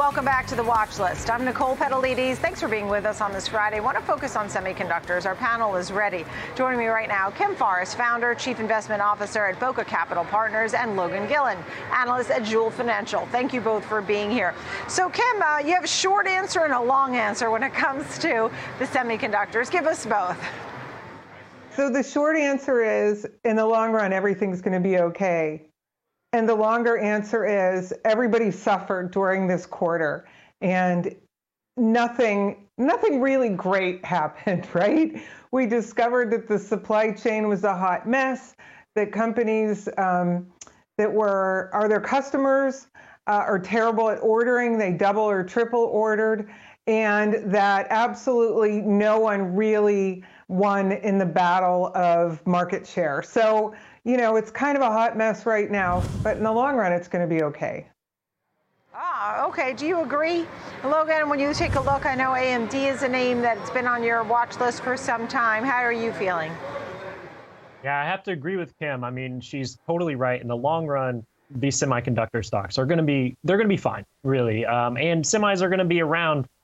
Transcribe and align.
Welcome 0.00 0.24
back 0.24 0.46
to 0.46 0.56
the 0.56 0.64
watch 0.64 0.98
list. 0.98 1.28
I'm 1.28 1.44
Nicole 1.44 1.76
Petallides. 1.76 2.38
Thanks 2.38 2.58
for 2.58 2.68
being 2.68 2.88
with 2.88 3.04
us 3.04 3.20
on 3.20 3.34
this 3.34 3.46
Friday. 3.46 3.76
I 3.76 3.80
want 3.80 3.98
to 3.98 4.02
focus 4.02 4.34
on 4.34 4.48
semiconductors. 4.48 5.26
Our 5.26 5.34
panel 5.34 5.76
is 5.76 5.92
ready. 5.92 6.24
Joining 6.56 6.78
me 6.78 6.86
right 6.86 7.06
now, 7.06 7.28
Kim 7.28 7.54
Forrest, 7.54 7.98
founder, 7.98 8.34
chief 8.34 8.60
investment 8.60 9.02
officer 9.02 9.44
at 9.44 9.60
Bokeh 9.60 9.86
Capital 9.86 10.24
Partners, 10.24 10.72
and 10.72 10.96
Logan 10.96 11.28
Gillen, 11.28 11.58
analyst 11.92 12.30
at 12.30 12.44
Jewel 12.44 12.70
Financial. 12.70 13.26
Thank 13.26 13.52
you 13.52 13.60
both 13.60 13.84
for 13.84 14.00
being 14.00 14.30
here. 14.30 14.54
So, 14.88 15.10
Kim, 15.10 15.42
uh, 15.42 15.58
you 15.58 15.74
have 15.74 15.84
a 15.84 15.86
short 15.86 16.26
answer 16.26 16.60
and 16.60 16.72
a 16.72 16.80
long 16.80 17.16
answer 17.16 17.50
when 17.50 17.62
it 17.62 17.74
comes 17.74 18.18
to 18.20 18.50
the 18.78 18.86
semiconductors. 18.86 19.70
Give 19.70 19.86
us 19.86 20.06
both. 20.06 20.42
So 21.76 21.90
the 21.90 22.02
short 22.02 22.38
answer 22.38 22.82
is 22.82 23.26
in 23.44 23.56
the 23.56 23.66
long 23.66 23.92
run, 23.92 24.14
everything's 24.14 24.62
going 24.62 24.72
to 24.72 24.80
be 24.80 24.96
okay. 24.96 25.69
And 26.32 26.48
the 26.48 26.54
longer 26.54 26.96
answer 26.96 27.44
is 27.44 27.92
everybody 28.04 28.50
suffered 28.50 29.10
during 29.10 29.48
this 29.48 29.66
quarter 29.66 30.28
and 30.60 31.14
nothing 31.76 32.66
nothing 32.78 33.20
really 33.20 33.50
great 33.50 34.04
happened, 34.04 34.66
right? 34.74 35.20
We 35.52 35.66
discovered 35.66 36.30
that 36.30 36.48
the 36.48 36.58
supply 36.58 37.12
chain 37.12 37.48
was 37.48 37.64
a 37.64 37.76
hot 37.76 38.08
mess, 38.08 38.54
that 38.94 39.12
companies 39.12 39.88
um, 39.98 40.46
that 40.98 41.12
were 41.12 41.70
are 41.72 41.88
their 41.88 42.00
customers 42.00 42.86
uh, 43.26 43.44
are 43.46 43.58
terrible 43.58 44.08
at 44.08 44.18
ordering, 44.22 44.78
they 44.78 44.92
double 44.92 45.22
or 45.22 45.42
triple 45.42 45.84
ordered, 45.84 46.50
and 46.86 47.52
that 47.52 47.86
absolutely 47.90 48.80
no 48.80 49.18
one 49.18 49.54
really 49.54 50.24
won 50.48 50.92
in 50.92 51.18
the 51.18 51.26
battle 51.26 51.92
of 51.94 52.44
market 52.46 52.86
share. 52.86 53.22
So 53.22 53.74
you 54.04 54.16
know, 54.16 54.36
it's 54.36 54.50
kind 54.50 54.76
of 54.76 54.82
a 54.82 54.90
hot 54.90 55.16
mess 55.16 55.44
right 55.44 55.70
now, 55.70 56.02
but 56.22 56.36
in 56.36 56.42
the 56.42 56.52
long 56.52 56.76
run, 56.76 56.92
it's 56.92 57.08
going 57.08 57.28
to 57.28 57.32
be 57.32 57.42
okay. 57.42 57.86
Ah, 58.94 59.46
okay. 59.46 59.74
Do 59.74 59.86
you 59.86 60.00
agree, 60.00 60.46
Logan? 60.84 61.28
When 61.28 61.38
you 61.38 61.52
take 61.52 61.74
a 61.74 61.80
look, 61.80 62.06
I 62.06 62.14
know 62.14 62.30
AMD 62.30 62.74
is 62.74 63.02
a 63.02 63.08
name 63.08 63.40
that's 63.40 63.70
been 63.70 63.86
on 63.86 64.02
your 64.02 64.22
watch 64.24 64.58
list 64.58 64.82
for 64.82 64.96
some 64.96 65.28
time. 65.28 65.64
How 65.64 65.78
are 65.78 65.92
you 65.92 66.12
feeling? 66.12 66.52
Yeah, 67.84 68.00
I 68.00 68.04
have 68.04 68.22
to 68.24 68.32
agree 68.32 68.56
with 68.56 68.76
Kim. 68.78 69.04
I 69.04 69.10
mean, 69.10 69.40
she's 69.40 69.78
totally 69.86 70.14
right. 70.14 70.40
In 70.40 70.48
the 70.48 70.56
long 70.56 70.86
run, 70.86 71.24
these 71.50 71.78
semiconductor 71.78 72.44
stocks 72.44 72.78
are 72.78 72.86
going 72.86 72.98
to 72.98 73.04
be 73.04 73.36
they're 73.44 73.56
going 73.56 73.68
to 73.68 73.72
be 73.72 73.80
fine, 73.80 74.04
really. 74.22 74.66
Um, 74.66 74.96
and 74.96 75.24
semis 75.24 75.62
are 75.62 75.68
going 75.68 75.78
to 75.78 75.84
be 75.84 76.00
around 76.00 76.44
for 76.44 76.59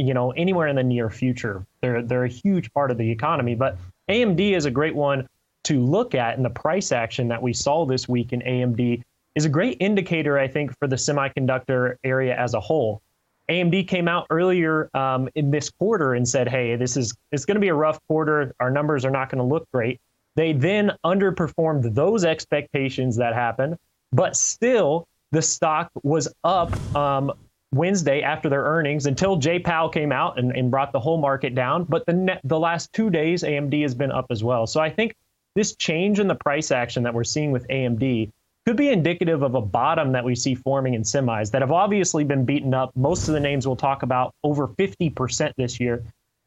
you 0.00 0.14
know 0.14 0.30
anywhere 0.32 0.68
in 0.68 0.76
the 0.76 0.82
near 0.82 1.10
future. 1.10 1.66
They're 1.80 2.02
they're 2.02 2.24
a 2.24 2.28
huge 2.28 2.72
part 2.72 2.90
of 2.90 2.98
the 2.98 3.10
economy, 3.10 3.54
but 3.54 3.78
AMD 4.08 4.40
is 4.56 4.64
a 4.64 4.70
great 4.70 4.94
one 4.94 5.28
to 5.64 5.84
look 5.84 6.14
at 6.14 6.36
and 6.36 6.44
the 6.44 6.50
price 6.50 6.90
action 6.90 7.28
that 7.28 7.42
we 7.42 7.52
saw 7.52 7.84
this 7.84 8.08
week 8.08 8.32
in 8.32 8.40
AMD 8.40 9.02
is 9.34 9.44
a 9.44 9.48
great 9.48 9.76
indicator, 9.80 10.38
I 10.38 10.48
think, 10.48 10.76
for 10.78 10.88
the 10.88 10.96
semiconductor 10.96 11.96
area 12.02 12.36
as 12.36 12.54
a 12.54 12.60
whole. 12.60 13.02
AMD 13.48 13.88
came 13.88 14.08
out 14.08 14.26
earlier 14.30 14.88
um, 14.94 15.28
in 15.34 15.50
this 15.50 15.70
quarter 15.70 16.14
and 16.14 16.28
said, 16.28 16.48
"Hey, 16.48 16.76
this 16.76 16.96
is 16.96 17.14
it's 17.32 17.44
going 17.44 17.56
to 17.56 17.60
be 17.60 17.68
a 17.68 17.74
rough 17.74 17.98
quarter. 18.08 18.54
Our 18.60 18.70
numbers 18.70 19.04
are 19.04 19.10
not 19.10 19.28
going 19.28 19.38
to 19.38 19.44
look 19.44 19.68
great." 19.72 20.00
They 20.36 20.52
then 20.52 20.92
underperformed 21.04 21.94
those 21.94 22.24
expectations 22.24 23.16
that 23.16 23.34
happened, 23.34 23.76
but 24.12 24.36
still 24.36 25.06
the 25.32 25.42
stock 25.42 25.90
was 26.02 26.32
up 26.44 26.72
um, 26.94 27.32
Wednesday 27.72 28.22
after 28.22 28.48
their 28.48 28.64
earnings 28.64 29.06
until 29.06 29.36
Jay 29.36 29.58
Powell 29.58 29.88
came 29.88 30.10
out 30.10 30.38
and, 30.38 30.50
and 30.56 30.70
brought 30.70 30.92
the 30.92 31.00
whole 31.00 31.18
market 31.18 31.54
down. 31.54 31.84
But 31.84 32.04
the 32.06 32.12
net, 32.12 32.40
the 32.44 32.58
last 32.58 32.92
two 32.92 33.10
days, 33.10 33.42
AMD 33.42 33.80
has 33.82 33.94
been 33.94 34.10
up 34.10 34.26
as 34.30 34.42
well. 34.42 34.66
So 34.66 34.80
I 34.80 34.90
think 34.90 35.14
this 35.54 35.74
change 35.76 36.18
in 36.18 36.26
the 36.26 36.34
price 36.34 36.70
action 36.70 37.02
that 37.04 37.14
we're 37.14 37.24
seeing 37.24 37.52
with 37.52 37.66
AMD 37.68 38.30
could 38.66 38.76
be 38.76 38.90
indicative 38.90 39.42
of 39.42 39.54
a 39.54 39.60
bottom 39.60 40.12
that 40.12 40.24
we 40.24 40.34
see 40.34 40.54
forming 40.54 40.94
in 40.94 41.02
semis 41.02 41.50
that 41.50 41.62
have 41.62 41.72
obviously 41.72 42.24
been 42.24 42.44
beaten 42.44 42.74
up. 42.74 42.90
Most 42.94 43.28
of 43.28 43.34
the 43.34 43.40
names 43.40 43.66
we'll 43.66 43.76
talk 43.76 44.02
about 44.02 44.34
over 44.44 44.68
50% 44.68 45.52
this 45.56 45.80
year. 45.80 46.02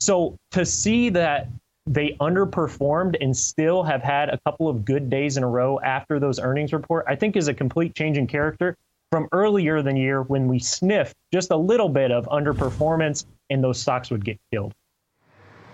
So 0.00 0.36
to 0.52 0.64
see 0.64 1.10
that 1.10 1.48
they 1.86 2.16
underperformed 2.20 3.16
and 3.20 3.36
still 3.36 3.82
have 3.82 4.02
had 4.02 4.28
a 4.28 4.38
couple 4.38 4.68
of 4.68 4.84
good 4.84 5.10
days 5.10 5.36
in 5.36 5.42
a 5.42 5.48
row 5.48 5.80
after 5.80 6.20
those 6.20 6.38
earnings 6.38 6.72
report, 6.72 7.04
I 7.08 7.16
think 7.16 7.36
is 7.36 7.48
a 7.48 7.54
complete 7.54 7.94
change 7.94 8.18
in 8.18 8.26
character 8.26 8.76
from 9.10 9.28
earlier 9.32 9.82
than 9.82 9.96
year 9.96 10.22
when 10.22 10.48
we 10.48 10.58
sniffed 10.58 11.16
just 11.32 11.50
a 11.50 11.56
little 11.56 11.88
bit 11.88 12.10
of 12.10 12.26
underperformance 12.26 13.24
and 13.50 13.62
those 13.62 13.80
stocks 13.80 14.10
would 14.10 14.24
get 14.24 14.38
killed. 14.52 14.72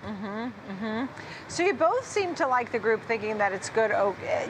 Mm-hmm, 0.05 0.27
mm-hmm. 0.27 1.05
So 1.49 1.63
you 1.63 1.73
both 1.73 2.07
seem 2.07 2.35
to 2.35 2.47
like 2.47 2.71
the 2.71 2.79
group 2.79 3.03
thinking 3.05 3.39
that 3.39 3.53
it's 3.53 3.71
good, 3.71 3.91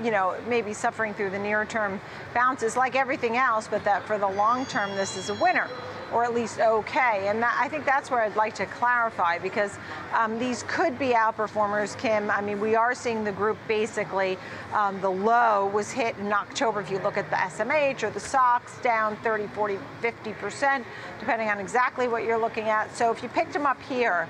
you 0.03 0.10
know, 0.10 0.37
maybe 0.48 0.72
suffering 0.72 1.15
through 1.15 1.31
the 1.31 1.38
near 1.38 1.65
term 1.65 2.00
bounces 2.34 2.76
like 2.76 2.97
everything 2.97 3.37
else, 3.37 3.69
but 3.69 3.84
that 3.84 4.04
for 4.04 4.19
the 4.19 4.28
long 4.28 4.66
term, 4.66 4.91
this 4.97 5.16
is 5.16 5.31
a 5.31 5.34
winner 5.34 5.69
or 6.12 6.22
at 6.22 6.32
least 6.32 6.60
okay. 6.60 7.26
And 7.28 7.43
that, 7.43 7.59
I 7.60 7.69
think 7.69 7.84
that's 7.84 8.10
where 8.10 8.22
I'd 8.22 8.37
like 8.37 8.54
to 8.56 8.66
clarify 8.66 9.38
because 9.38 9.78
um, 10.12 10.38
these 10.38 10.64
could 10.69 10.98
be 10.98 11.09
outperformers, 11.09 11.98
Kim. 11.98 12.31
I 12.31 12.41
mean, 12.41 12.60
we 12.60 12.76
are 12.76 12.94
seeing 12.94 13.25
the 13.25 13.32
group 13.32 13.59
basically, 13.66 14.38
um, 14.72 15.00
the 15.00 15.10
low 15.10 15.66
was 15.66 15.91
hit 15.91 16.16
in 16.19 16.32
October. 16.32 16.81
If 16.81 16.91
you 16.91 16.98
look 17.00 17.16
at 17.16 17.28
the 17.31 17.37
SMH 17.37 18.04
or 18.04 18.10
the 18.10 18.20
SOX, 18.20 18.78
down 18.78 19.16
30, 19.19 19.48
40, 19.48 19.78
50%, 20.03 20.84
depending 21.19 21.48
on 21.48 21.59
exactly 21.59 22.06
what 22.06 22.25
you're 22.25 22.38
looking 22.38 22.69
at. 22.69 22.94
So 22.97 23.10
if 23.10 23.22
you 23.22 23.28
picked 23.28 23.53
them 23.53 23.66
up 23.66 23.81
here, 23.82 24.28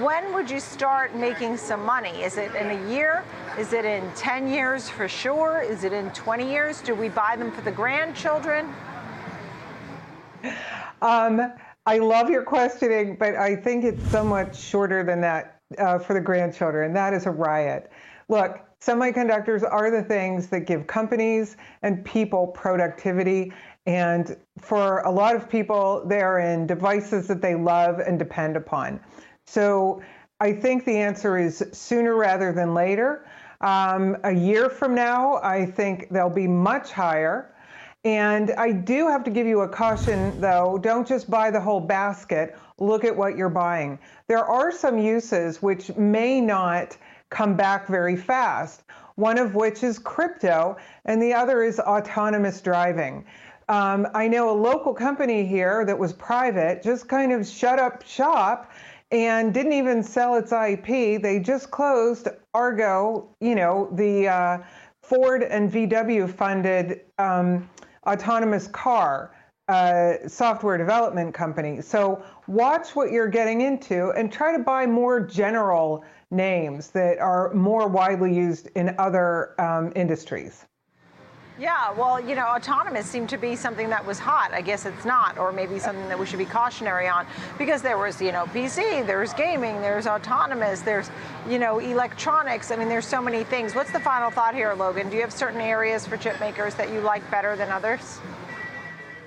when 0.00 0.32
would 0.32 0.50
you 0.50 0.60
start 0.60 1.14
making 1.14 1.56
some 1.56 1.84
money? 1.84 2.22
Is 2.22 2.36
it 2.36 2.54
in 2.54 2.70
a 2.70 2.90
year? 2.90 3.24
Is 3.58 3.72
it 3.72 3.84
in 3.84 4.08
10 4.14 4.48
years 4.48 4.88
for 4.88 5.08
sure? 5.08 5.60
Is 5.60 5.84
it 5.84 5.92
in 5.92 6.10
20 6.10 6.50
years? 6.50 6.80
Do 6.80 6.94
we 6.94 7.08
buy 7.08 7.36
them 7.36 7.50
for 7.52 7.62
the 7.62 7.72
grandchildren? 7.72 8.72
Um, 11.02 11.52
I 11.84 11.98
love 11.98 12.30
your 12.30 12.44
questioning, 12.44 13.16
but 13.18 13.34
I 13.34 13.56
think 13.56 13.84
it's 13.84 14.02
somewhat 14.08 14.54
shorter 14.54 15.02
than 15.02 15.20
that 15.22 15.60
uh, 15.78 15.98
for 15.98 16.14
the 16.14 16.20
grandchildren. 16.20 16.92
That 16.92 17.12
is 17.12 17.26
a 17.26 17.30
riot. 17.30 17.90
Look, 18.28 18.60
semiconductors 18.80 19.62
are 19.68 19.90
the 19.90 20.02
things 20.02 20.46
that 20.48 20.60
give 20.60 20.86
companies 20.86 21.56
and 21.82 22.04
people 22.04 22.46
productivity. 22.48 23.52
And 23.86 24.36
for 24.60 25.00
a 25.00 25.10
lot 25.10 25.34
of 25.34 25.50
people, 25.50 26.04
they're 26.06 26.38
in 26.38 26.68
devices 26.68 27.26
that 27.26 27.42
they 27.42 27.56
love 27.56 27.98
and 27.98 28.18
depend 28.18 28.56
upon. 28.56 29.00
So 29.46 30.02
I 30.40 30.52
think 30.52 30.84
the 30.84 30.96
answer 30.96 31.38
is 31.38 31.64
sooner 31.72 32.14
rather 32.14 32.52
than 32.52 32.74
later. 32.74 33.26
Um, 33.60 34.16
a 34.24 34.32
year 34.32 34.68
from 34.68 34.94
now, 34.94 35.36
I 35.42 35.66
think 35.66 36.08
they'll 36.10 36.28
be 36.28 36.48
much 36.48 36.90
higher. 36.90 37.54
And 38.04 38.50
I 38.52 38.72
do 38.72 39.06
have 39.06 39.22
to 39.24 39.30
give 39.30 39.46
you 39.46 39.60
a 39.60 39.68
caution, 39.68 40.40
though. 40.40 40.78
Don't 40.82 41.06
just 41.06 41.30
buy 41.30 41.52
the 41.52 41.60
whole 41.60 41.80
basket. 41.80 42.56
Look 42.78 43.04
at 43.04 43.16
what 43.16 43.36
you're 43.36 43.48
buying. 43.48 44.00
There 44.26 44.44
are 44.44 44.72
some 44.72 44.98
uses 44.98 45.62
which 45.62 45.94
may 45.94 46.40
not 46.40 46.96
come 47.30 47.54
back 47.56 47.86
very 47.86 48.16
fast, 48.16 48.82
one 49.14 49.38
of 49.38 49.54
which 49.54 49.84
is 49.84 50.00
crypto, 50.00 50.76
and 51.04 51.22
the 51.22 51.32
other 51.32 51.62
is 51.62 51.78
autonomous 51.78 52.60
driving. 52.60 53.24
Um, 53.68 54.08
I 54.12 54.26
know 54.26 54.50
a 54.50 54.58
local 54.58 54.92
company 54.92 55.46
here 55.46 55.84
that 55.84 55.96
was 55.96 56.12
private 56.12 56.82
just 56.82 57.08
kind 57.08 57.32
of 57.32 57.46
shut 57.46 57.78
up 57.78 58.04
shop 58.04 58.72
and 59.12 59.52
didn't 59.52 59.74
even 59.74 60.02
sell 60.02 60.36
its 60.36 60.52
IP. 60.52 61.20
They 61.20 61.38
just 61.38 61.70
closed 61.70 62.28
Argo, 62.54 63.28
you 63.40 63.54
know, 63.54 63.88
the 63.92 64.26
uh, 64.28 64.58
Ford 65.02 65.42
and 65.42 65.70
VW 65.70 66.32
funded 66.32 67.02
um, 67.18 67.68
autonomous 68.06 68.66
car 68.68 69.32
uh, 69.68 70.14
software 70.26 70.76
development 70.76 71.34
company. 71.34 71.80
So 71.82 72.24
watch 72.46 72.96
what 72.96 73.12
you're 73.12 73.28
getting 73.28 73.60
into 73.60 74.10
and 74.10 74.32
try 74.32 74.56
to 74.56 74.62
buy 74.62 74.86
more 74.86 75.20
general 75.20 76.04
names 76.30 76.88
that 76.90 77.18
are 77.18 77.52
more 77.54 77.88
widely 77.88 78.34
used 78.34 78.68
in 78.74 78.94
other 78.98 79.60
um, 79.60 79.92
industries. 79.94 80.66
Yeah, 81.58 81.92
well, 81.92 82.18
you 82.18 82.34
know, 82.34 82.46
autonomous 82.46 83.06
seemed 83.06 83.28
to 83.28 83.36
be 83.36 83.56
something 83.56 83.90
that 83.90 84.06
was 84.06 84.18
hot. 84.18 84.52
I 84.54 84.62
guess 84.62 84.86
it's 84.86 85.04
not, 85.04 85.36
or 85.36 85.52
maybe 85.52 85.78
something 85.78 86.08
that 86.08 86.18
we 86.18 86.24
should 86.24 86.38
be 86.38 86.46
cautionary 86.46 87.08
on 87.08 87.26
because 87.58 87.82
there 87.82 87.98
was, 87.98 88.22
you 88.22 88.32
know, 88.32 88.46
PC, 88.46 89.06
there's 89.06 89.34
gaming, 89.34 89.80
there's 89.82 90.06
autonomous, 90.06 90.80
there's, 90.80 91.10
you 91.48 91.58
know, 91.58 91.78
electronics. 91.78 92.70
I 92.70 92.76
mean, 92.76 92.88
there's 92.88 93.06
so 93.06 93.20
many 93.20 93.44
things. 93.44 93.74
What's 93.74 93.92
the 93.92 94.00
final 94.00 94.30
thought 94.30 94.54
here, 94.54 94.72
Logan? 94.72 95.10
Do 95.10 95.16
you 95.16 95.20
have 95.20 95.32
certain 95.32 95.60
areas 95.60 96.06
for 96.06 96.16
chip 96.16 96.40
makers 96.40 96.74
that 96.76 96.90
you 96.90 97.00
like 97.00 97.28
better 97.30 97.54
than 97.54 97.70
others? 97.70 98.18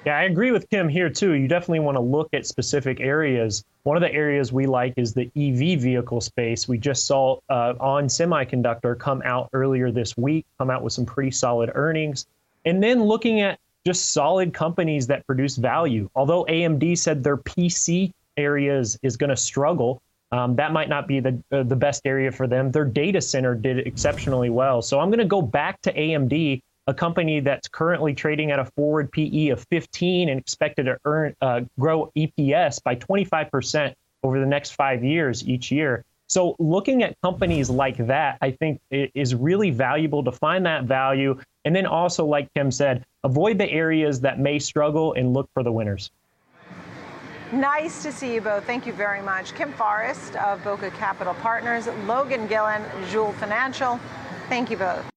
Yeah, 0.06 0.20
I 0.20 0.24
agree 0.24 0.52
with 0.52 0.70
Kim 0.70 0.88
here 0.88 1.10
too. 1.10 1.34
You 1.34 1.48
definitely 1.48 1.80
want 1.80 1.96
to 1.96 2.02
look 2.02 2.30
at 2.34 2.46
specific 2.46 3.00
areas. 3.00 3.64
One 3.84 3.98
of 3.98 4.02
the 4.02 4.14
areas 4.14 4.54
we 4.54 4.68
like 4.68 4.94
is 4.98 5.14
the 5.16 5.32
EV 5.36 5.82
vehicle 5.82 6.22
space. 6.22 6.68
We 6.68 6.78
just 6.78 7.08
saw 7.08 7.40
uh, 7.50 7.74
ON 7.80 8.06
Semiconductor 8.06 9.00
come 9.00 9.24
out 9.26 9.50
earlier 9.54 9.92
this 9.92 10.16
week, 10.16 10.46
come 10.60 10.70
out 10.70 10.84
with 10.84 10.94
some 10.94 11.08
pretty 11.08 11.32
solid 11.32 11.72
earnings. 11.74 12.28
And 12.66 12.84
then 12.84 13.04
looking 13.04 13.42
at 13.42 13.60
just 13.84 14.12
solid 14.12 14.54
companies 14.54 15.08
that 15.08 15.26
produce 15.26 15.56
value. 15.56 16.08
Although 16.14 16.46
AMD 16.46 16.98
said 17.00 17.24
their 17.24 17.38
PC 17.38 18.12
areas 18.38 19.00
is 19.02 19.18
going 19.18 19.32
to 19.32 19.38
struggle, 19.38 20.02
um, 20.32 20.56
that 20.56 20.72
might 20.72 20.90
not 20.90 21.08
be 21.08 21.20
the 21.20 21.42
uh, 21.52 21.64
the 21.64 21.76
best 21.76 22.02
area 22.06 22.32
for 22.32 22.48
them. 22.48 22.72
Their 22.72 22.86
data 22.86 23.22
center 23.22 23.56
did 23.56 23.80
exceptionally 23.88 24.50
well. 24.50 24.82
So 24.82 25.00
I'm 25.00 25.10
going 25.10 25.20
to 25.20 25.26
go 25.26 25.42
back 25.42 25.82
to 25.84 25.94
AMD 25.94 26.62
a 26.88 26.94
company 26.94 27.40
that's 27.40 27.68
currently 27.68 28.14
trading 28.14 28.52
at 28.52 28.60
a 28.60 28.66
forward 28.66 29.12
PE 29.12 29.50
of 29.50 29.66
15 29.70 30.30
and 30.30 30.40
expected 30.40 30.84
to 30.84 30.98
earn 31.06 31.36
uh, 31.42 31.62
grow 31.80 32.12
EPS 32.16 32.84
by 32.84 32.96
25% 32.96 33.94
over 34.24 34.40
the 34.40 34.46
next 34.46 34.72
five 34.72 35.04
years 35.04 35.48
each 35.48 35.72
year. 35.72 36.04
So 36.28 36.56
looking 36.58 37.04
at 37.04 37.16
companies 37.22 37.70
like 37.70 37.98
that, 38.08 38.38
I 38.42 38.52
think 38.52 38.82
is 38.90 39.36
really 39.36 39.70
valuable 39.70 40.24
to 40.24 40.32
find 40.32 40.66
that 40.66 40.86
value. 40.86 41.40
And 41.66 41.76
then 41.76 41.86
also, 41.86 42.26
like 42.26 42.52
Kim 42.56 42.72
said, 42.72 43.06
avoid 43.24 43.60
the 43.60 43.70
areas 43.70 44.20
that 44.22 44.40
may 44.40 44.58
struggle 44.58 45.14
and 45.14 45.34
look 45.34 45.50
for 45.54 45.62
the 45.62 45.72
winners. 45.72 46.10
Nice 47.52 48.02
to 48.04 48.12
see 48.12 48.34
you 48.34 48.42
both. 48.42 48.66
Thank 48.66 48.88
you 48.88 48.94
very 48.94 49.22
much. 49.22 49.54
Kim 49.54 49.72
Forrest 49.74 50.36
of 50.38 50.62
Bokeh 50.64 50.94
Capital 50.96 51.36
Partners, 51.36 51.88
Logan 52.08 52.48
Gillen, 52.48 52.84
Jewel 53.12 53.34
Financial. 53.34 54.00
Thank 54.50 54.72
you 54.72 54.78
both. 54.78 55.15